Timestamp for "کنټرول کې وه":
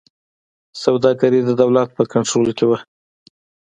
2.13-2.77